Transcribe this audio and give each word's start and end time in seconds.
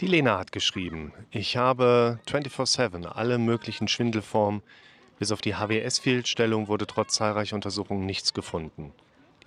Die 0.00 0.08
Lena 0.08 0.38
hat 0.38 0.50
geschrieben, 0.50 1.12
ich 1.30 1.56
habe 1.56 2.18
24-7 2.28 3.06
alle 3.06 3.38
möglichen 3.38 3.86
Schwindelformen, 3.86 4.60
bis 5.20 5.30
auf 5.30 5.40
die 5.40 5.54
HWS-Fehlstellung 5.54 6.66
wurde 6.66 6.88
trotz 6.88 7.14
zahlreicher 7.14 7.54
Untersuchungen 7.54 8.04
nichts 8.04 8.34
gefunden. 8.34 8.92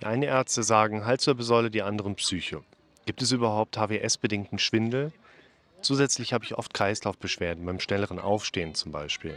Die 0.00 0.06
einen 0.06 0.22
Ärzte 0.22 0.62
sagen 0.62 1.04
Halswirbelsäule, 1.04 1.70
die 1.70 1.82
anderen 1.82 2.14
Psyche. 2.14 2.62
Gibt 3.04 3.20
es 3.20 3.30
überhaupt 3.30 3.76
HWS-bedingten 3.76 4.58
Schwindel? 4.58 5.12
Zusätzlich 5.82 6.32
habe 6.32 6.46
ich 6.46 6.56
oft 6.56 6.72
Kreislaufbeschwerden, 6.72 7.66
beim 7.66 7.78
schnelleren 7.78 8.18
Aufstehen 8.18 8.74
zum 8.74 8.90
Beispiel. 8.90 9.36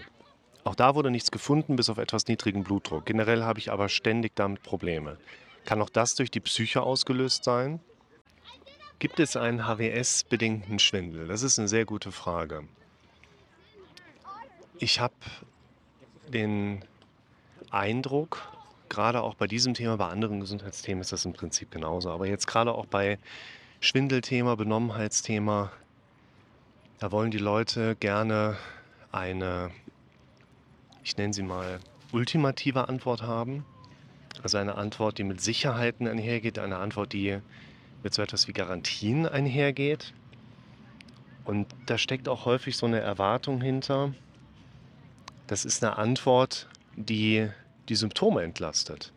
Auch 0.64 0.76
da 0.76 0.96
wurde 0.96 1.12
nichts 1.12 1.30
gefunden, 1.30 1.76
bis 1.76 1.90
auf 1.90 1.98
etwas 1.98 2.28
niedrigen 2.28 2.64
Blutdruck. 2.64 3.06
Generell 3.06 3.44
habe 3.44 3.60
ich 3.60 3.70
aber 3.70 3.90
ständig 3.90 4.34
damit 4.36 4.64
Probleme. 4.64 5.18
Kann 5.66 5.82
auch 5.82 5.90
das 5.90 6.16
durch 6.16 6.32
die 6.32 6.40
Psyche 6.40 6.82
ausgelöst 6.82 7.44
sein? 7.44 7.82
Gibt 9.02 9.20
es 9.20 9.36
einen 9.36 9.66
HWS-bedingten 9.66 10.78
Schwindel? 10.78 11.28
Das 11.28 11.42
ist 11.42 11.58
eine 11.58 11.68
sehr 11.68 11.86
gute 11.86 12.12
Frage. 12.12 12.68
Ich 14.78 15.00
habe 15.00 15.16
den 16.32 16.86
Eindruck, 17.72 18.48
gerade 18.90 19.24
auch 19.24 19.34
bei 19.34 19.48
diesem 19.48 19.74
Thema, 19.74 19.98
bei 19.98 20.06
anderen 20.06 20.40
Gesundheitsthemen 20.40 21.02
ist 21.02 21.12
das 21.12 21.26
im 21.26 21.34
Prinzip 21.34 21.72
genauso, 21.72 22.12
aber 22.12 22.28
jetzt 22.28 22.46
gerade 22.46 22.76
auch 22.76 22.86
bei 22.86 23.18
Schwindelthema, 23.80 24.54
Benommenheitsthema, 24.54 25.72
da 27.00 27.12
wollen 27.12 27.32
die 27.32 27.40
Leute 27.40 27.96
gerne 27.96 28.56
eine, 29.12 29.72
ich 31.04 31.18
nenne 31.18 31.34
sie 31.34 31.42
mal, 31.42 31.80
ultimative 32.12 32.88
Antwort 32.88 33.24
haben. 33.24 33.66
Also 34.44 34.60
eine 34.60 34.76
Antwort, 34.76 35.18
die 35.18 35.24
mit 35.24 35.42
Sicherheiten 35.42 36.08
einhergeht, 36.08 36.60
eine 36.60 36.78
Antwort, 36.78 37.14
die 37.14 37.42
mit 38.04 38.14
so 38.14 38.22
etwas 38.22 38.48
wie 38.48 38.54
Garantien 38.54 39.28
einhergeht. 39.28 40.14
Und 41.46 41.68
da 41.86 41.98
steckt 41.98 42.28
auch 42.30 42.46
häufig 42.46 42.78
so 42.78 42.86
eine 42.86 43.00
Erwartung 43.00 43.62
hinter. 43.62 44.14
Das 45.48 45.66
ist 45.66 45.84
eine 45.84 45.98
Antwort, 45.98 46.68
die 46.96 47.50
die 47.90 47.96
Symptome 47.96 48.44
entlastet. 48.44 49.12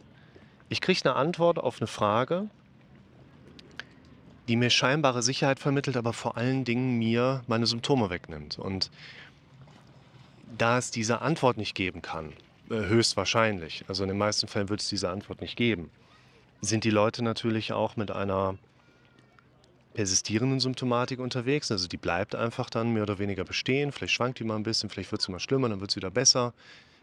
Ich 0.68 0.80
kriege 0.80 1.00
eine 1.04 1.14
Antwort 1.14 1.58
auf 1.58 1.80
eine 1.80 1.86
Frage, 1.86 2.48
die 4.48 4.56
mir 4.56 4.70
scheinbare 4.70 5.22
Sicherheit 5.22 5.58
vermittelt, 5.58 5.96
aber 5.96 6.12
vor 6.12 6.36
allen 6.36 6.64
Dingen 6.64 6.98
mir 6.98 7.42
meine 7.46 7.66
Symptome 7.66 8.10
wegnimmt. 8.10 8.58
Und 8.58 8.91
da 10.58 10.78
es 10.78 10.91
diese 10.91 11.22
Antwort 11.22 11.56
nicht 11.56 11.74
geben 11.74 12.02
kann, 12.02 12.32
äh, 12.70 12.74
höchstwahrscheinlich, 12.74 13.84
also 13.88 14.04
in 14.04 14.08
den 14.08 14.19
meisten 14.19 14.48
Fällen 14.48 14.69
wird 14.69 14.80
es 14.80 14.88
diese 14.88 15.10
Antwort 15.10 15.41
nicht 15.41 15.56
geben, 15.56 15.91
sind 16.60 16.84
die 16.84 16.91
Leute 16.91 17.22
natürlich 17.22 17.72
auch 17.72 17.96
mit 17.96 18.10
einer 18.10 18.56
persistierenden 19.95 20.61
Symptomatik 20.61 21.20
unterwegs. 21.20 21.70
Also 21.70 21.89
die 21.89 21.97
bleibt 21.97 22.34
einfach 22.34 22.69
dann 22.69 22.92
mehr 22.92 23.05
oder 23.05 23.19
weniger 23.19 23.45
bestehen. 23.45 23.92
Vielleicht 23.92 24.14
schwankt 24.14 24.41
die 24.41 24.45
mal 24.45 24.56
ein 24.56 24.64
bisschen, 24.64 24.91
vielleicht 24.91 25.12
wird 25.12 25.23
sie 25.23 25.33
mal 25.33 25.41
schlimmer, 25.41 25.69
dann 25.69 25.81
wird 25.81 25.91
es 25.91 25.97
wieder 25.97 26.11
besser. 26.11 26.53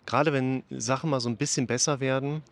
Gerade 0.05 0.33
wenn 0.33 0.63
Sachen 0.69 1.09
mal 1.09 1.19
so 1.19 1.29
ein 1.29 1.37
bisschen 1.37 1.67
besser 1.67 1.99
werden, 1.99 2.43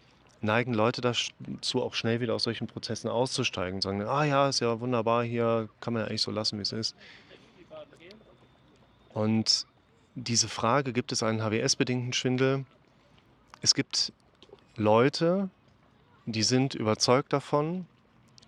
neigen 0.42 0.73
Leute 0.73 1.02
dazu, 1.02 1.84
auch 1.84 1.94
schnell 1.94 2.22
wieder 2.22 2.34
aus 2.34 2.44
solchen 2.44 2.67
Prozessen 2.67 3.10
auszusteigen 3.10 3.76
und 3.76 3.82
sagen, 3.82 4.02
ah 4.04 4.23
ja, 4.23 4.50
ist 4.50 4.62
ja 4.62 4.80
wunderbar 4.80 5.23
hier, 5.23 5.67
kann 5.82 5.94
man 5.94 6.04
ja 6.04 6.08
eigentlich 6.08 6.22
so 6.22 6.32
lassen, 6.32 6.58
wie 6.58 6.64
es 6.64 6.72
ist. 6.72 6.95
Und 9.14 9.66
diese 10.16 10.48
Frage, 10.48 10.94
gibt 10.94 11.12
es 11.12 11.23
einen 11.23 11.42
HWS-bedingten 11.42 12.14
Schwindel? 12.14 12.66
Es 13.62 13.73
gibt 13.73 14.14
Leute, 14.76 15.50
die 16.26 16.44
sind 16.44 16.76
überzeugt 16.76 17.34
davon, 17.34 17.86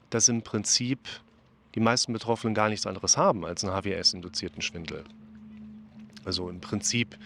dass 0.09 0.29
im 0.29 0.41
Prinzip 0.43 0.99
die 1.75 1.79
meisten 1.79 2.13
Betroffenen 2.13 2.53
gar 2.53 2.69
nichts 2.69 2.85
anderes 2.85 3.17
haben 3.17 3.45
als 3.45 3.63
einen 3.63 3.73
HWS-induzierten 3.73 4.61
Schwindel. 4.61 5.03
Also 6.25 6.49
im 6.49 6.61
Prinzip 6.61 7.17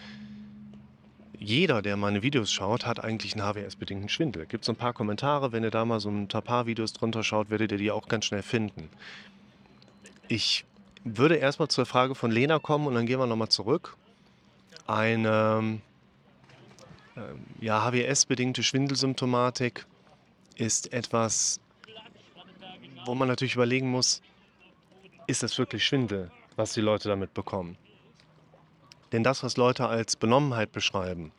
jeder, 1.38 1.82
der 1.82 1.96
meine 1.96 2.22
Videos 2.22 2.50
schaut, 2.50 2.86
hat 2.86 3.02
eigentlich 3.02 3.34
einen 3.34 3.44
HWS-bedingten 3.44 4.08
Schwindel. 4.08 4.46
Gibt 4.46 4.64
so 4.64 4.72
ein 4.72 4.76
paar 4.76 4.94
Kommentare, 4.94 5.52
wenn 5.52 5.62
ihr 5.64 5.70
da 5.70 5.84
mal 5.84 6.00
so 6.00 6.08
ein 6.10 6.28
paar 6.28 6.66
Videos 6.66 6.92
drunter 6.92 7.22
schaut, 7.22 7.50
werdet 7.50 7.72
ihr 7.72 7.78
die 7.78 7.90
auch 7.90 8.08
ganz 8.08 8.24
schnell 8.24 8.42
finden. 8.42 8.88
Ich 10.28 10.64
würde 11.04 11.36
erstmal 11.36 11.68
zur 11.68 11.86
Frage 11.86 12.14
von 12.14 12.30
Lena 12.30 12.58
kommen 12.58 12.86
und 12.86 12.94
dann 12.94 13.06
gehen 13.06 13.18
wir 13.20 13.26
nochmal 13.26 13.48
zurück. 13.48 13.96
Eine 14.86 15.80
äh, 17.16 17.20
ja, 17.64 17.84
HWS-bedingte 17.84 18.62
Schwindelsymptomatik 18.62 19.86
ist 20.56 20.92
etwas, 20.92 21.60
wo 23.04 23.14
man 23.14 23.28
natürlich 23.28 23.54
überlegen 23.54 23.90
muss, 23.90 24.22
ist 25.26 25.42
das 25.42 25.58
wirklich 25.58 25.84
Schwindel, 25.84 26.30
was 26.56 26.72
die 26.72 26.80
Leute 26.80 27.08
damit 27.08 27.34
bekommen? 27.34 27.76
Denn 29.12 29.22
das, 29.22 29.42
was 29.42 29.56
Leute 29.56 29.86
als 29.86 30.16
Benommenheit 30.16 30.72
beschreiben, 30.72 31.32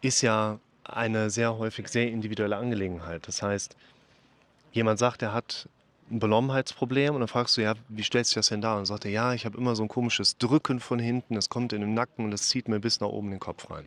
ist 0.00 0.22
ja 0.22 0.58
eine 0.84 1.30
sehr 1.30 1.58
häufig 1.58 1.88
sehr 1.88 2.08
individuelle 2.08 2.56
Angelegenheit. 2.56 3.26
Das 3.26 3.42
heißt, 3.42 3.76
jemand 4.72 4.98
sagt, 4.98 5.22
er 5.22 5.32
hat 5.32 5.68
ein 6.10 6.18
Benommenheitsproblem 6.18 7.14
und 7.14 7.20
dann 7.20 7.28
fragst 7.28 7.56
du, 7.56 7.62
ja, 7.62 7.74
wie 7.88 8.02
stellst 8.02 8.32
du 8.32 8.40
das 8.40 8.48
denn 8.48 8.60
dar? 8.60 8.78
Und 8.78 8.86
sagt 8.86 9.04
er, 9.04 9.10
ja, 9.10 9.34
ich 9.34 9.46
habe 9.46 9.56
immer 9.56 9.76
so 9.76 9.82
ein 9.82 9.88
komisches 9.88 10.36
Drücken 10.38 10.80
von 10.80 10.98
hinten, 10.98 11.36
es 11.36 11.48
kommt 11.48 11.72
in 11.72 11.80
den 11.80 11.94
Nacken 11.94 12.24
und 12.24 12.32
es 12.32 12.48
zieht 12.48 12.68
mir 12.68 12.80
bis 12.80 13.00
nach 13.00 13.08
oben 13.08 13.30
den 13.30 13.40
Kopf 13.40 13.70
rein. 13.70 13.86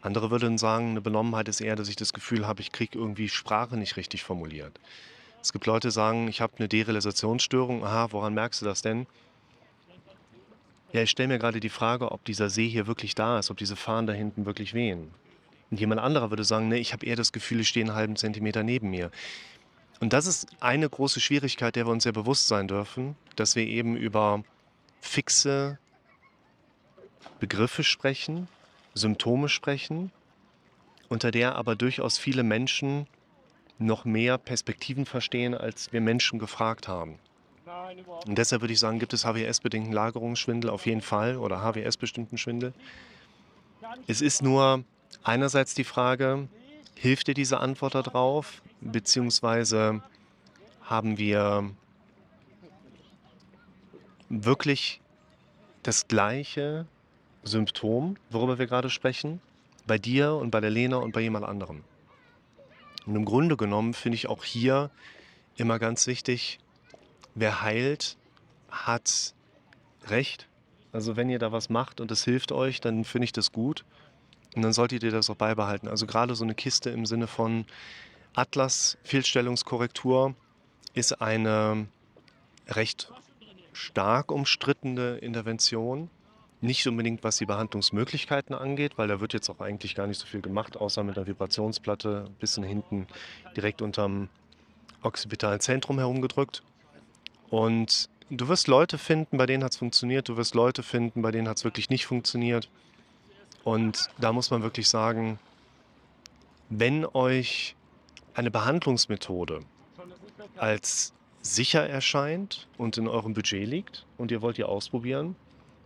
Andere 0.00 0.30
würden 0.30 0.58
sagen, 0.58 0.90
eine 0.90 1.00
Benommenheit 1.00 1.48
ist 1.48 1.60
eher, 1.60 1.76
dass 1.76 1.88
ich 1.88 1.96
das 1.96 2.12
Gefühl 2.12 2.46
habe, 2.46 2.60
ich 2.60 2.72
kriege 2.72 2.98
irgendwie 2.98 3.28
Sprache 3.28 3.76
nicht 3.76 3.96
richtig 3.96 4.24
formuliert. 4.24 4.80
Es 5.42 5.52
gibt 5.52 5.66
Leute, 5.66 5.88
die 5.88 5.92
sagen, 5.92 6.28
ich 6.28 6.40
habe 6.40 6.52
eine 6.58 6.68
Derealisationsstörung. 6.68 7.84
Aha, 7.84 8.12
woran 8.12 8.32
merkst 8.32 8.62
du 8.62 8.64
das 8.64 8.80
denn? 8.80 9.06
Ja, 10.92 11.02
ich 11.02 11.10
stelle 11.10 11.28
mir 11.28 11.38
gerade 11.38 11.58
die 11.58 11.68
Frage, 11.68 12.12
ob 12.12 12.24
dieser 12.24 12.48
See 12.48 12.68
hier 12.68 12.86
wirklich 12.86 13.16
da 13.16 13.40
ist, 13.40 13.50
ob 13.50 13.56
diese 13.56 13.74
Fahnen 13.74 14.06
da 14.06 14.12
hinten 14.12 14.46
wirklich 14.46 14.72
wehen. 14.72 15.10
Und 15.70 15.80
jemand 15.80 16.00
anderer 16.00 16.30
würde 16.30 16.44
sagen, 16.44 16.68
nee, 16.68 16.76
ich 16.76 16.92
habe 16.92 17.04
eher 17.06 17.16
das 17.16 17.32
Gefühl, 17.32 17.60
ich 17.60 17.68
stehe 17.68 17.84
einen 17.84 17.94
halben 17.94 18.14
Zentimeter 18.14 18.62
neben 18.62 18.90
mir. 18.90 19.10
Und 20.00 20.12
das 20.12 20.26
ist 20.26 20.46
eine 20.60 20.88
große 20.88 21.18
Schwierigkeit, 21.18 21.74
der 21.74 21.86
wir 21.86 21.92
uns 21.92 22.04
sehr 22.04 22.12
bewusst 22.12 22.46
sein 22.46 22.68
dürfen, 22.68 23.16
dass 23.34 23.56
wir 23.56 23.66
eben 23.66 23.96
über 23.96 24.44
fixe 25.00 25.78
Begriffe 27.40 27.82
sprechen, 27.82 28.48
Symptome 28.94 29.48
sprechen, 29.48 30.12
unter 31.08 31.30
der 31.30 31.56
aber 31.56 31.74
durchaus 31.74 32.18
viele 32.18 32.42
Menschen 32.44 33.08
noch 33.82 34.04
mehr 34.04 34.38
Perspektiven 34.38 35.06
verstehen, 35.06 35.54
als 35.54 35.92
wir 35.92 36.00
Menschen 36.00 36.38
gefragt 36.38 36.88
haben. 36.88 37.18
Und 38.26 38.36
deshalb 38.38 38.62
würde 38.62 38.72
ich 38.72 38.80
sagen, 38.80 38.98
gibt 38.98 39.12
es 39.12 39.24
HWS-bedingten 39.24 39.92
Lagerungsschwindel 39.92 40.70
auf 40.70 40.86
jeden 40.86 41.00
Fall 41.00 41.36
oder 41.36 41.62
HWS-bestimmten 41.62 42.38
Schwindel. 42.38 42.72
Es 44.06 44.20
ist 44.20 44.42
nur 44.42 44.84
einerseits 45.22 45.74
die 45.74 45.84
Frage, 45.84 46.48
hilft 46.94 47.28
dir 47.28 47.34
diese 47.34 47.58
Antwort 47.58 47.94
darauf, 47.94 48.62
beziehungsweise 48.80 50.02
haben 50.82 51.18
wir 51.18 51.70
wirklich 54.28 55.00
das 55.82 56.08
gleiche 56.08 56.86
Symptom, 57.42 58.16
worüber 58.30 58.58
wir 58.58 58.66
gerade 58.66 58.88
sprechen, 58.88 59.40
bei 59.86 59.98
dir 59.98 60.34
und 60.34 60.50
bei 60.50 60.60
der 60.60 60.70
Lena 60.70 60.96
und 60.96 61.12
bei 61.12 61.20
jemand 61.20 61.44
anderem. 61.44 61.82
Und 63.06 63.16
im 63.16 63.24
Grunde 63.24 63.56
genommen 63.56 63.94
finde 63.94 64.16
ich 64.16 64.28
auch 64.28 64.44
hier 64.44 64.90
immer 65.56 65.78
ganz 65.78 66.06
wichtig, 66.06 66.58
wer 67.34 67.62
heilt, 67.62 68.16
hat 68.70 69.34
Recht. 70.06 70.48
Also 70.92 71.16
wenn 71.16 71.30
ihr 71.30 71.38
da 71.38 71.52
was 71.52 71.70
macht 71.70 72.00
und 72.00 72.10
es 72.10 72.24
hilft 72.24 72.52
euch, 72.52 72.80
dann 72.80 73.04
finde 73.04 73.24
ich 73.24 73.32
das 73.32 73.52
gut. 73.52 73.84
Und 74.54 74.62
dann 74.62 74.72
solltet 74.72 75.02
ihr 75.02 75.10
das 75.10 75.30
auch 75.30 75.36
beibehalten. 75.36 75.88
Also 75.88 76.06
gerade 76.06 76.34
so 76.34 76.44
eine 76.44 76.54
Kiste 76.54 76.90
im 76.90 77.06
Sinne 77.06 77.26
von 77.26 77.64
Atlas-Fehlstellungskorrektur 78.34 80.34
ist 80.94 81.22
eine 81.22 81.86
recht 82.68 83.10
stark 83.72 84.30
umstrittene 84.30 85.16
Intervention. 85.16 86.10
Nicht 86.62 86.86
unbedingt, 86.86 87.24
was 87.24 87.38
die 87.38 87.44
Behandlungsmöglichkeiten 87.44 88.54
angeht, 88.54 88.96
weil 88.96 89.08
da 89.08 89.20
wird 89.20 89.32
jetzt 89.32 89.50
auch 89.50 89.58
eigentlich 89.58 89.96
gar 89.96 90.06
nicht 90.06 90.18
so 90.18 90.26
viel 90.26 90.40
gemacht, 90.40 90.76
außer 90.76 91.02
mit 91.02 91.16
einer 91.18 91.26
Vibrationsplatte 91.26 92.26
ein 92.28 92.34
bisschen 92.34 92.62
hinten 92.62 93.08
direkt 93.56 93.82
unterm 93.82 94.28
occipitalen 95.02 95.58
Zentrum 95.58 95.98
herumgedrückt. 95.98 96.62
Und 97.50 98.08
du 98.30 98.46
wirst 98.46 98.68
Leute 98.68 98.96
finden, 98.96 99.38
bei 99.38 99.46
denen 99.46 99.64
hat 99.64 99.72
es 99.72 99.78
funktioniert, 99.78 100.28
du 100.28 100.36
wirst 100.36 100.54
Leute 100.54 100.84
finden, 100.84 101.20
bei 101.20 101.32
denen 101.32 101.48
hat 101.48 101.56
es 101.56 101.64
wirklich 101.64 101.90
nicht 101.90 102.06
funktioniert. 102.06 102.68
Und 103.64 104.08
da 104.18 104.32
muss 104.32 104.52
man 104.52 104.62
wirklich 104.62 104.88
sagen, 104.88 105.40
wenn 106.70 107.04
euch 107.04 107.74
eine 108.34 108.52
Behandlungsmethode 108.52 109.60
als 110.56 111.12
sicher 111.42 111.88
erscheint 111.88 112.68
und 112.78 112.98
in 112.98 113.08
eurem 113.08 113.34
Budget 113.34 113.66
liegt 113.66 114.06
und 114.16 114.30
ihr 114.30 114.42
wollt 114.42 114.58
die 114.58 114.64
ausprobieren, 114.64 115.34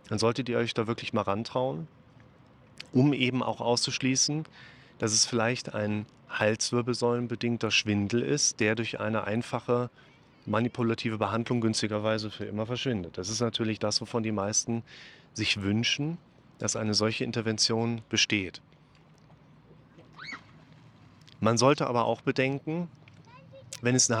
dann 0.09 0.19
solltet 0.19 0.49
ihr 0.49 0.57
euch 0.57 0.73
da 0.73 0.87
wirklich 0.87 1.13
mal 1.13 1.21
rantrauen, 1.21 1.87
um 2.91 3.13
eben 3.13 3.43
auch 3.43 3.61
auszuschließen, 3.61 4.45
dass 4.99 5.13
es 5.13 5.25
vielleicht 5.25 5.73
ein 5.73 6.05
halswirbelsäulenbedingter 6.29 7.71
Schwindel 7.71 8.21
ist, 8.21 8.59
der 8.59 8.75
durch 8.75 8.99
eine 8.99 9.25
einfache 9.25 9.89
manipulative 10.45 11.17
Behandlung 11.17 11.61
günstigerweise 11.61 12.31
für 12.31 12.45
immer 12.45 12.65
verschwindet. 12.65 13.17
Das 13.17 13.29
ist 13.29 13.41
natürlich 13.41 13.79
das, 13.79 14.01
wovon 14.01 14.23
die 14.23 14.31
meisten 14.31 14.83
sich 15.33 15.61
wünschen, 15.61 16.17
dass 16.57 16.75
eine 16.75 16.93
solche 16.93 17.23
Intervention 17.23 18.01
besteht. 18.09 18.61
Man 21.39 21.57
sollte 21.57 21.87
aber 21.87 22.05
auch 22.05 22.21
bedenken, 22.21 22.89
wenn 23.81 23.93
es 23.93 24.09
eine 24.09 24.19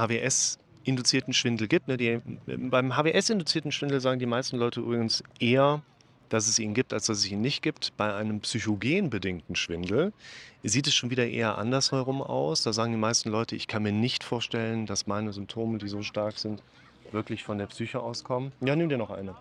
HWS-induzierten 0.87 1.33
Schwindel 1.33 1.67
gibt, 1.67 1.87
ne, 1.87 1.97
die, 1.97 2.21
beim 2.45 2.95
HWS-induzierten 2.95 3.71
Schwindel 3.71 3.99
sagen 3.99 4.19
die 4.19 4.25
meisten 4.25 4.57
Leute 4.57 4.79
übrigens 4.79 5.23
eher, 5.39 5.81
dass 6.29 6.47
es 6.47 6.59
ihn 6.59 6.73
gibt, 6.73 6.93
als 6.93 7.05
dass 7.05 7.19
es 7.19 7.31
ihn 7.31 7.41
nicht 7.41 7.61
gibt. 7.61 7.95
Bei 7.97 8.13
einem 8.15 8.39
psychogenbedingten 8.41 9.55
Schwindel 9.55 10.13
sieht 10.63 10.87
es 10.87 10.93
schon 10.93 11.09
wieder 11.09 11.27
eher 11.27 11.57
andersherum 11.57 12.21
aus. 12.21 12.63
Da 12.63 12.73
sagen 12.73 12.91
die 12.91 12.97
meisten 12.97 13.29
Leute, 13.29 13.55
ich 13.55 13.67
kann 13.67 13.83
mir 13.83 13.91
nicht 13.91 14.23
vorstellen, 14.23 14.85
dass 14.85 15.07
meine 15.07 15.31
Symptome, 15.33 15.77
die 15.77 15.87
so 15.87 16.01
stark 16.01 16.37
sind, 16.37 16.61
wirklich 17.11 17.43
von 17.43 17.57
der 17.57 17.67
Psyche 17.67 17.99
auskommen. 17.99 18.51
Ja, 18.61 18.75
nimm 18.75 18.89
dir 18.89 18.97
noch 18.97 19.11
eine. 19.11 19.35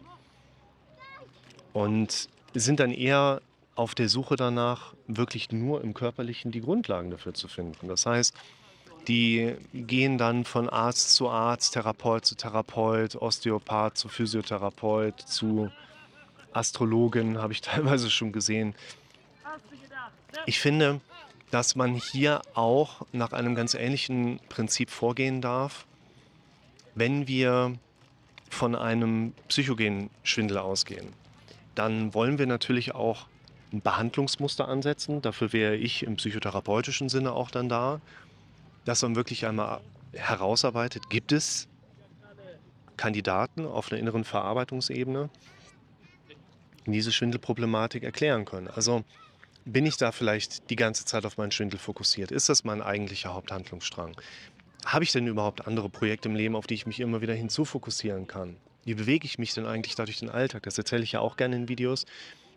Und 1.73 2.29
sind 2.55 2.81
dann 2.81 2.93
eher 2.93 3.41
auf 3.75 3.95
der 3.95 4.09
Suche 4.09 4.37
danach, 4.37 4.95
wirklich 5.07 5.51
nur 5.53 5.83
im 5.83 5.93
Körperlichen 5.93 6.51
die 6.51 6.61
Grundlagen 6.61 7.11
dafür 7.11 7.35
zu 7.35 7.49
finden. 7.49 7.89
Das 7.89 8.07
heißt, 8.07 8.35
die 9.09 9.55
gehen 9.73 10.19
dann 10.19 10.45
von 10.45 10.69
Arzt 10.69 11.15
zu 11.15 11.29
Arzt, 11.29 11.75
Therapeut 11.75 12.25
zu 12.25 12.35
Therapeut, 12.35 13.15
Osteopath 13.17 13.97
zu 13.97 14.09
Physiotherapeut, 14.09 15.21
zu 15.21 15.71
Astrologin, 16.53 17.39
habe 17.39 17.53
ich 17.53 17.61
teilweise 17.63 18.11
schon 18.11 18.33
gesehen. 18.33 18.75
Ich 20.47 20.59
finde, 20.59 21.01
dass 21.51 21.77
man 21.77 21.95
hier 21.95 22.43
auch 22.55 23.03
nach 23.13 23.33
einem 23.33 23.55
ganz 23.55 23.75
ähnlichen 23.75 24.41
Prinzip 24.49 24.91
vorgehen 24.91 25.41
darf, 25.41 25.87
wenn 26.95 27.29
wir 27.29 27.75
von 28.51 28.75
einem 28.75 29.33
psychogenen 29.49 30.11
Schwindel 30.23 30.59
ausgehen. 30.59 31.13
Dann 31.75 32.15
wollen 32.15 32.39
wir 32.39 32.47
natürlich 32.47 32.95
auch 32.95 33.27
ein 33.73 33.81
Behandlungsmuster 33.81 34.69
ansetzen. 34.69 35.21
Dafür 35.21 35.53
wäre 35.53 35.77
ich 35.77 36.05
im 36.05 36.17
psychotherapeutischen 36.17 37.09
Sinne 37.09 37.33
auch 37.33 37.51
dann 37.51 37.69
da, 37.69 38.01
dass 38.87 39.03
man 39.03 39.17
wirklich 39.17 39.45
einmal 39.45 39.83
herausarbeitet, 40.15 41.11
gibt 41.11 41.33
es 41.33 41.69
Kandidaten 42.97 43.67
auf 43.67 43.93
einer 43.93 44.01
inneren 44.01 44.25
Verarbeitungsebene, 44.25 45.29
diese 46.87 47.13
Schwindelproblematik 47.13 48.05
erklären 48.05 48.47
können. 48.47 48.69
Also 48.69 49.05
bin 49.67 49.85
ich 49.85 49.97
da 49.97 50.13
vielleicht 50.13 50.71
die 50.71 50.77
ganze 50.77 51.05
Zeit 51.05 51.27
auf 51.27 51.37
meinen 51.37 51.51
Schwindel 51.51 51.79
fokussiert? 51.79 52.31
Ist 52.31 52.49
das 52.49 52.65
mein 52.65 52.81
eigentlicher 52.81 53.35
Haupthandlungsstrang? 53.35 54.17
Habe 54.87 55.05
ich 55.05 55.11
denn 55.11 55.27
überhaupt 55.27 55.67
andere 55.67 55.91
Projekte 55.91 56.29
im 56.29 56.37
Leben, 56.37 56.55
auf 56.55 56.69
die 56.69 56.75
ich 56.75 56.87
mich 56.87 57.01
immer 57.01 57.21
wieder 57.21 57.35
hinzufokussieren 57.35 58.29
kann? 58.29 58.57
Wie 58.85 58.95
bewege 58.95 59.27
ich 59.27 59.39
mich 59.39 59.53
denn 59.53 59.67
eigentlich 59.67 59.97
dadurch 59.97 60.21
den 60.21 60.31
Alltag? 60.31 60.63
Das 60.63 60.79
erzähle 60.79 61.03
ich 61.03 61.13
ja 61.13 61.21
auch 61.21 61.37
gerne 61.37 61.57
in 61.57 61.69
Videos, 61.69 62.07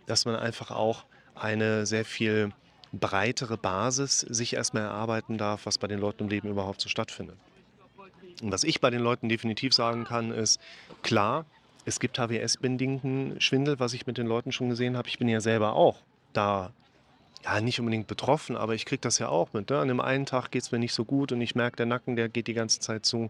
dass 0.05 0.25
man 0.25 0.35
einfach 0.35 0.69
auch 0.69 1.05
eine 1.33 1.87
sehr 1.87 2.05
viel 2.05 2.51
breitere 2.91 3.57
Basis 3.57 4.21
sich 4.21 4.53
erstmal 4.53 4.83
erarbeiten 4.83 5.37
darf, 5.37 5.65
was 5.65 5.77
bei 5.77 5.87
den 5.87 5.99
Leuten 5.99 6.23
im 6.23 6.29
Leben 6.29 6.49
überhaupt 6.49 6.81
so 6.81 6.89
stattfindet. 6.89 7.37
Und 8.41 8.51
was 8.51 8.63
ich 8.63 8.81
bei 8.81 8.89
den 8.89 9.01
Leuten 9.01 9.29
definitiv 9.29 9.73
sagen 9.73 10.05
kann, 10.05 10.31
ist, 10.31 10.59
klar, 11.01 11.45
es 11.85 11.99
gibt 11.99 12.17
HWS-bedingten 12.19 13.41
Schwindel, 13.41 13.79
was 13.79 13.93
ich 13.93 14.07
mit 14.07 14.17
den 14.17 14.27
Leuten 14.27 14.51
schon 14.51 14.69
gesehen 14.69 14.97
habe. 14.97 15.07
Ich 15.07 15.19
bin 15.19 15.27
ja 15.27 15.41
selber 15.41 15.73
auch 15.73 15.97
da, 16.33 16.71
ja, 17.43 17.59
nicht 17.61 17.79
unbedingt 17.79 18.07
betroffen, 18.07 18.55
aber 18.55 18.75
ich 18.75 18.85
kriege 18.85 19.01
das 19.01 19.19
ja 19.19 19.29
auch 19.29 19.53
mit. 19.53 19.69
Ne? 19.69 19.79
An 19.79 19.87
dem 19.87 19.99
einen 19.99 20.25
Tag 20.25 20.51
geht 20.51 20.63
es 20.63 20.71
mir 20.71 20.79
nicht 20.79 20.93
so 20.93 21.05
gut 21.05 21.31
und 21.31 21.41
ich 21.41 21.55
merke, 21.55 21.77
der 21.77 21.85
Nacken, 21.85 22.15
der 22.15 22.29
geht 22.29 22.47
die 22.47 22.53
ganze 22.53 22.79
Zeit 22.79 23.05
zu. 23.05 23.29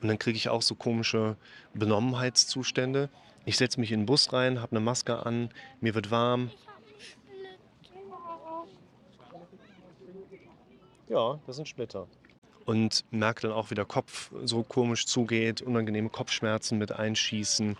Und 0.00 0.08
dann 0.08 0.18
kriege 0.18 0.36
ich 0.36 0.48
auch 0.48 0.62
so 0.62 0.74
komische 0.74 1.36
Benommenheitszustände. 1.74 3.08
Ich 3.44 3.56
setze 3.56 3.80
mich 3.80 3.92
in 3.92 4.00
den 4.00 4.06
Bus 4.06 4.32
rein, 4.32 4.60
habe 4.60 4.76
eine 4.76 4.84
Maske 4.84 5.24
an, 5.24 5.50
mir 5.80 5.94
wird 5.94 6.10
warm. 6.10 6.50
Ja, 11.12 11.38
das 11.46 11.56
sind 11.56 11.68
Splitter 11.68 12.08
und 12.64 13.04
merke 13.10 13.42
dann 13.42 13.52
auch, 13.52 13.70
wie 13.70 13.74
der 13.74 13.84
Kopf 13.84 14.30
so 14.44 14.62
komisch 14.62 15.06
zugeht, 15.06 15.60
unangenehme 15.60 16.08
Kopfschmerzen 16.08 16.78
mit 16.78 16.92
einschießen, 16.92 17.76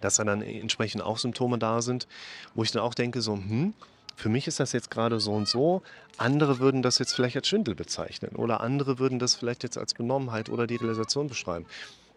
dass 0.00 0.16
dann 0.16 0.42
entsprechend 0.42 1.02
auch 1.02 1.18
Symptome 1.18 1.58
da 1.58 1.82
sind, 1.82 2.08
wo 2.54 2.64
ich 2.64 2.72
dann 2.72 2.82
auch 2.82 2.94
denke, 2.94 3.20
so, 3.20 3.34
hm, 3.34 3.74
für 4.16 4.28
mich 4.28 4.48
ist 4.48 4.58
das 4.58 4.72
jetzt 4.72 4.90
gerade 4.90 5.20
so 5.20 5.32
und 5.32 5.46
so. 5.46 5.82
Andere 6.16 6.58
würden 6.58 6.82
das 6.82 6.98
jetzt 6.98 7.12
vielleicht 7.14 7.36
als 7.36 7.48
Schwindel 7.48 7.74
bezeichnen 7.74 8.34
oder 8.34 8.60
andere 8.60 8.98
würden 8.98 9.18
das 9.18 9.34
vielleicht 9.34 9.62
jetzt 9.62 9.78
als 9.78 9.94
Benommenheit 9.94 10.48
oder 10.48 10.66
die 10.66 10.76
Realisation 10.76 11.28
beschreiben. 11.28 11.66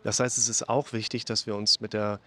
Das 0.03 0.19
heißt, 0.19 0.37
es 0.37 0.49
ist 0.49 0.67
auch 0.69 0.91
wichtig, 0.91 1.23
dass 1.25 1.45
wir 1.45 1.55
uns 1.55 1.81
mit 1.81 1.93
der, 1.93 2.19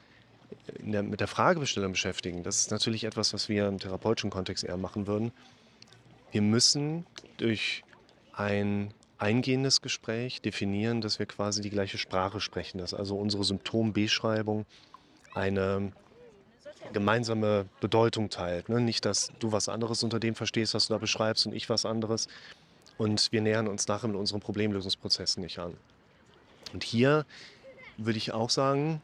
der, 0.79 1.03
mit 1.03 1.21
der 1.21 1.27
Fragebestellung 1.27 1.93
beschäftigen. 1.93 2.43
Das 2.43 2.61
ist 2.61 2.71
natürlich 2.71 3.05
etwas, 3.05 3.35
was 3.35 3.49
wir 3.49 3.67
im 3.67 3.79
therapeutischen 3.79 4.31
Kontext 4.31 4.63
eher 4.65 4.77
machen 4.77 5.07
würden. 5.07 5.33
Wir 6.37 6.43
müssen 6.43 7.07
durch 7.39 7.83
ein 8.35 8.93
eingehendes 9.17 9.81
Gespräch 9.81 10.43
definieren, 10.43 11.01
dass 11.01 11.19
wir 11.19 11.25
quasi 11.25 11.63
die 11.63 11.71
gleiche 11.71 11.97
Sprache 11.97 12.41
sprechen, 12.41 12.77
dass 12.77 12.93
also 12.93 13.17
unsere 13.17 13.43
Symptombeschreibung 13.43 14.67
eine 15.33 15.93
gemeinsame 16.93 17.65
Bedeutung 17.81 18.29
teilt. 18.29 18.69
Ne? 18.69 18.83
Nicht, 18.83 19.07
dass 19.07 19.33
du 19.39 19.51
was 19.51 19.71
anderes 19.71 20.03
unter 20.03 20.21
dem 20.21 20.35
verstehst, 20.35 20.75
was 20.75 20.89
du 20.89 20.93
da 20.93 20.99
beschreibst 20.99 21.47
und 21.47 21.55
ich 21.55 21.71
was 21.71 21.87
anderes. 21.87 22.29
Und 22.99 23.33
wir 23.33 23.41
nähern 23.41 23.67
uns 23.67 23.89
nachher 23.89 24.09
mit 24.09 24.19
unseren 24.19 24.41
Problemlösungsprozessen 24.41 25.43
nicht 25.43 25.59
an. 25.59 25.73
Und 26.75 26.85
hier 26.85 27.25
würde 27.97 28.19
ich 28.19 28.33
auch 28.33 28.51
sagen, 28.51 29.01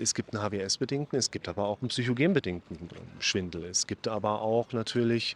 es 0.00 0.14
gibt 0.14 0.32
einen 0.32 0.48
HWS-bedingten, 0.48 1.18
es 1.18 1.32
gibt 1.32 1.48
aber 1.48 1.66
auch 1.66 1.82
einen 1.82 1.88
psychogenbedingten 1.88 2.88
Schwindel. 3.18 3.64
Es 3.64 3.88
gibt 3.88 4.06
aber 4.06 4.42
auch 4.42 4.72
natürlich 4.72 5.34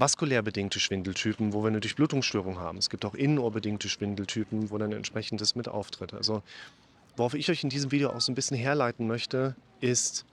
vaskulär 0.00 0.42
bedingte 0.42 0.80
Schwindeltypen, 0.80 1.52
wo 1.52 1.62
wir 1.62 1.68
eine 1.68 1.80
Durchblutungsstörung 1.80 2.58
haben. 2.58 2.78
Es 2.78 2.90
gibt 2.90 3.04
auch 3.04 3.14
innenohrbedingte 3.14 3.88
Schwindeltypen, 3.88 4.70
wo 4.70 4.78
dann 4.78 4.92
entsprechendes 4.92 5.54
mit 5.54 5.68
auftritt. 5.68 6.14
Also 6.14 6.42
worauf 7.16 7.34
ich 7.34 7.50
euch 7.50 7.64
in 7.64 7.70
diesem 7.70 7.90
Video 7.90 8.10
auch 8.10 8.20
so 8.20 8.32
ein 8.32 8.34
bisschen 8.34 8.56
herleiten 8.56 9.06
möchte, 9.06 9.56
ist, 9.80 10.24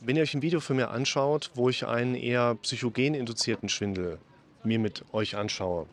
wenn 0.00 0.16
ihr 0.16 0.22
euch 0.22 0.34
ein 0.34 0.42
Video 0.42 0.60
für 0.60 0.74
mir 0.74 0.90
anschaut, 0.90 1.50
wo 1.54 1.68
ich 1.68 1.86
einen 1.86 2.14
eher 2.14 2.56
psychogen 2.56 3.14
induzierten 3.14 3.68
Schwindel 3.68 4.18
mir 4.64 4.78
mit 4.78 5.04
euch 5.12 5.36
anschaue, 5.36 5.86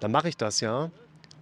dann 0.00 0.10
mache 0.10 0.28
ich 0.28 0.36
das 0.36 0.60
ja, 0.60 0.90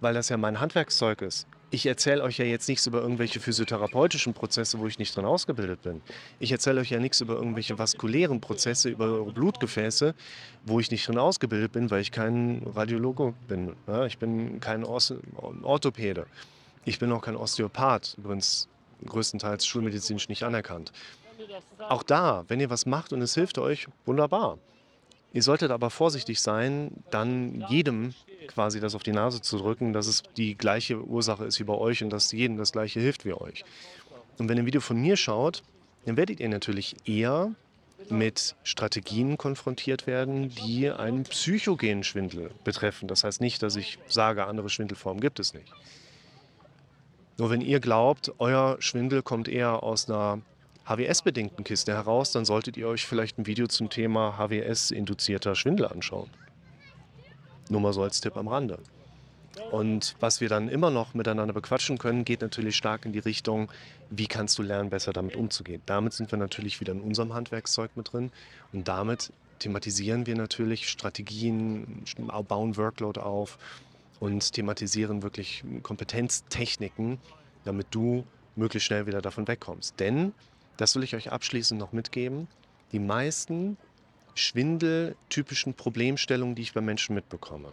weil 0.01 0.13
das 0.13 0.29
ja 0.29 0.37
mein 0.37 0.59
Handwerkszeug 0.59 1.21
ist 1.21 1.47
ich 1.71 1.85
erzähle 1.85 2.23
euch 2.23 2.37
ja 2.37 2.45
jetzt 2.45 2.69
nichts 2.69 2.87
über 2.87 3.01
irgendwelche 3.01 3.39
physiotherapeutischen 3.39 4.33
Prozesse, 4.33 4.79
wo 4.79 4.87
ich 4.87 4.99
nicht 4.99 5.15
drin 5.15 5.25
ausgebildet 5.25 5.81
bin. 5.81 6.01
Ich 6.39 6.51
erzähle 6.51 6.81
euch 6.81 6.89
ja 6.89 6.99
nichts 6.99 7.21
über 7.21 7.35
irgendwelche 7.35 7.77
vaskulären 7.77 8.39
Prozesse, 8.39 8.89
über 8.89 9.05
eure 9.05 9.31
Blutgefäße, 9.31 10.15
wo 10.65 10.79
ich 10.79 10.91
nicht 10.91 11.07
drin 11.07 11.17
ausgebildet 11.17 11.71
bin, 11.71 11.91
weil 11.91 12.01
ich 12.01 12.11
kein 12.11 12.61
Radiologe 12.75 13.33
bin. 13.47 13.75
Ja, 13.87 14.05
ich 14.05 14.17
bin 14.17 14.59
kein 14.59 14.83
Orthopäde. 14.85 16.27
Ich 16.85 16.99
bin 16.99 17.11
auch 17.11 17.21
kein 17.21 17.35
Osteopath, 17.35 18.15
übrigens 18.17 18.69
größtenteils 19.05 19.65
schulmedizinisch 19.65 20.29
nicht 20.29 20.43
anerkannt. 20.43 20.91
Auch 21.89 22.03
da, 22.03 22.45
wenn 22.47 22.59
ihr 22.59 22.69
was 22.69 22.85
macht 22.85 23.11
und 23.11 23.21
es 23.21 23.33
hilft 23.33 23.57
euch, 23.57 23.87
wunderbar. 24.05 24.57
Ihr 25.35 25.43
solltet 25.43 25.69
aber 25.71 25.89
vorsichtig 25.89 26.39
sein, 26.39 26.91
dann 27.11 27.65
jedem 27.67 28.13
quasi 28.47 28.79
das 28.79 28.95
auf 28.95 29.03
die 29.03 29.11
Nase 29.11 29.41
zu 29.41 29.57
drücken, 29.57 29.91
dass 29.91 30.07
es 30.07 30.23
die 30.37 30.57
gleiche 30.57 31.03
Ursache 31.03 31.43
ist 31.43 31.59
wie 31.59 31.65
bei 31.65 31.73
euch 31.73 32.01
und 32.01 32.09
dass 32.09 32.31
jedem 32.31 32.57
das 32.57 32.71
gleiche 32.71 33.01
hilft 33.01 33.25
wie 33.25 33.33
euch. 33.33 33.65
Und 34.37 34.47
wenn 34.47 34.55
ihr 34.55 34.63
ein 34.63 34.65
Video 34.65 34.79
von 34.79 34.95
mir 34.95 35.17
schaut, 35.17 35.61
dann 36.05 36.15
werdet 36.15 36.39
ihr 36.39 36.47
natürlich 36.47 36.95
eher 37.05 37.51
mit 38.09 38.55
Strategien 38.63 39.37
konfrontiert 39.37 40.07
werden, 40.07 40.51
die 40.51 40.89
einen 40.89 41.23
psychogenen 41.23 42.05
Schwindel 42.05 42.51
betreffen. 42.63 43.09
Das 43.09 43.25
heißt 43.25 43.41
nicht, 43.41 43.61
dass 43.61 43.75
ich 43.75 43.99
sage, 44.07 44.45
andere 44.45 44.69
Schwindelformen 44.69 45.19
gibt 45.19 45.41
es 45.41 45.53
nicht. 45.53 45.67
Nur 47.37 47.49
wenn 47.49 47.59
ihr 47.59 47.81
glaubt, 47.81 48.31
euer 48.37 48.77
Schwindel 48.79 49.21
kommt 49.21 49.49
eher 49.49 49.83
aus 49.83 50.09
einer 50.09 50.39
HWS-bedingten 50.87 51.63
Kiste 51.63 51.93
heraus, 51.93 52.31
dann 52.31 52.45
solltet 52.45 52.77
ihr 52.77 52.87
euch 52.87 53.05
vielleicht 53.05 53.37
ein 53.37 53.47
Video 53.47 53.67
zum 53.67 53.89
Thema 53.89 54.37
HWS-induzierter 54.37 55.55
Schwindel 55.55 55.87
anschauen. 55.87 56.29
Nur 57.69 57.81
mal 57.81 57.93
so 57.93 58.03
als 58.03 58.21
Tipp 58.21 58.37
am 58.37 58.47
Rande. 58.47 58.77
Und 59.71 60.15
was 60.19 60.41
wir 60.41 60.49
dann 60.49 60.67
immer 60.67 60.91
noch 60.91 61.13
miteinander 61.13 61.53
bequatschen 61.53 61.97
können, 61.97 62.25
geht 62.25 62.41
natürlich 62.41 62.75
stark 62.75 63.05
in 63.05 63.13
die 63.13 63.19
Richtung, 63.19 63.71
wie 64.09 64.27
kannst 64.27 64.57
du 64.59 64.63
lernen, 64.63 64.89
besser 64.89 65.13
damit 65.13 65.35
umzugehen. 65.35 65.81
Damit 65.85 66.13
sind 66.13 66.31
wir 66.31 66.37
natürlich 66.37 66.79
wieder 66.81 66.93
in 66.93 67.01
unserem 67.01 67.33
Handwerkszeug 67.33 67.91
mit 67.95 68.13
drin 68.13 68.31
und 68.73 68.87
damit 68.87 69.31
thematisieren 69.59 70.25
wir 70.25 70.35
natürlich 70.35 70.89
Strategien, 70.89 72.03
bauen 72.47 72.77
Workload 72.77 73.19
auf 73.19 73.57
und 74.19 74.53
thematisieren 74.53 75.23
wirklich 75.23 75.63
Kompetenztechniken, 75.81 77.17
damit 77.63 77.87
du 77.91 78.25
möglichst 78.55 78.87
schnell 78.87 79.07
wieder 79.07 79.21
davon 79.21 79.47
wegkommst. 79.47 79.99
Denn 79.99 80.33
das 80.77 80.95
will 80.95 81.03
ich 81.03 81.15
euch 81.15 81.31
abschließend 81.31 81.79
noch 81.79 81.91
mitgeben. 81.91 82.47
Die 82.91 82.99
meisten 82.99 83.77
schwindeltypischen 84.35 85.73
Problemstellungen, 85.73 86.55
die 86.55 86.63
ich 86.63 86.73
bei 86.73 86.81
Menschen 86.81 87.15
mitbekomme, 87.15 87.71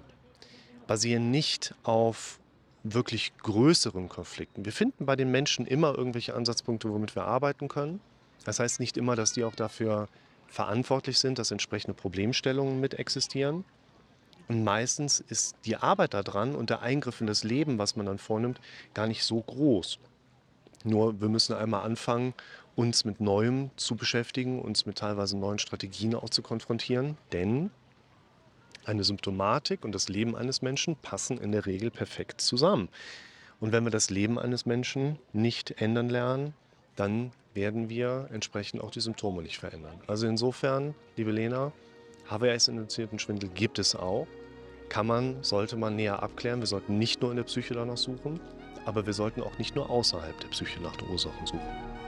basieren 0.86 1.30
nicht 1.30 1.74
auf 1.82 2.38
wirklich 2.84 3.32
größeren 3.38 4.08
Konflikten. 4.08 4.64
Wir 4.64 4.72
finden 4.72 5.06
bei 5.06 5.16
den 5.16 5.30
Menschen 5.30 5.66
immer 5.66 5.96
irgendwelche 5.96 6.34
Ansatzpunkte, 6.34 6.90
womit 6.90 7.14
wir 7.14 7.24
arbeiten 7.24 7.68
können. 7.68 8.00
Das 8.44 8.58
heißt 8.58 8.80
nicht 8.80 8.96
immer, 8.96 9.14
dass 9.14 9.32
die 9.32 9.44
auch 9.44 9.54
dafür 9.54 10.08
verantwortlich 10.48 11.18
sind, 11.18 11.38
dass 11.38 11.50
entsprechende 11.50 11.94
Problemstellungen 11.94 12.80
mit 12.80 12.94
existieren. 12.94 13.64
Und 14.48 14.64
meistens 14.64 15.20
ist 15.20 15.56
die 15.64 15.76
Arbeit 15.76 16.14
daran 16.14 16.54
und 16.54 16.70
der 16.70 16.82
Eingriff 16.82 17.20
in 17.20 17.26
das 17.26 17.44
Leben, 17.44 17.78
was 17.78 17.96
man 17.96 18.06
dann 18.06 18.18
vornimmt, 18.18 18.60
gar 18.92 19.06
nicht 19.06 19.24
so 19.24 19.40
groß. 19.40 19.98
Nur 20.84 21.20
wir 21.20 21.28
müssen 21.28 21.54
einmal 21.54 21.84
anfangen, 21.84 22.34
uns 22.74 23.04
mit 23.04 23.20
Neuem 23.20 23.70
zu 23.76 23.96
beschäftigen, 23.96 24.60
uns 24.60 24.86
mit 24.86 24.98
teilweise 24.98 25.36
neuen 25.36 25.58
Strategien 25.58 26.14
auch 26.14 26.30
zu 26.30 26.42
konfrontieren, 26.42 27.16
denn 27.32 27.70
eine 28.84 29.04
Symptomatik 29.04 29.84
und 29.84 29.94
das 29.94 30.08
Leben 30.08 30.34
eines 30.34 30.62
Menschen 30.62 30.96
passen 30.96 31.38
in 31.38 31.52
der 31.52 31.66
Regel 31.66 31.90
perfekt 31.90 32.40
zusammen. 32.40 32.88
Und 33.60 33.72
wenn 33.72 33.84
wir 33.84 33.90
das 33.90 34.10
Leben 34.10 34.38
eines 34.38 34.66
Menschen 34.66 35.18
nicht 35.32 35.80
ändern 35.80 36.08
lernen, 36.08 36.54
dann 36.96 37.30
werden 37.54 37.88
wir 37.88 38.28
entsprechend 38.32 38.82
auch 38.82 38.90
die 38.90 39.00
Symptome 39.00 39.42
nicht 39.42 39.58
verändern. 39.58 40.00
Also 40.06 40.26
insofern, 40.26 40.94
liebe 41.16 41.30
Lena, 41.30 41.72
HWS-induzierten 42.28 43.18
Schwindel 43.18 43.50
gibt 43.50 43.78
es 43.78 43.94
auch. 43.94 44.26
Kann 44.88 45.06
man, 45.06 45.42
sollte 45.42 45.76
man 45.76 45.96
näher 45.96 46.22
abklären. 46.22 46.60
Wir 46.60 46.66
sollten 46.66 46.98
nicht 46.98 47.22
nur 47.22 47.30
in 47.30 47.36
der 47.36 47.44
Psyche 47.44 47.74
danach 47.74 47.96
suchen, 47.96 48.40
aber 48.84 49.06
wir 49.06 49.12
sollten 49.12 49.42
auch 49.42 49.56
nicht 49.58 49.74
nur 49.74 49.88
außerhalb 49.90 50.38
der 50.40 50.48
Psyche 50.48 50.80
nach 50.80 50.96
den 50.96 51.08
Ursachen 51.08 51.46
suchen. 51.46 52.01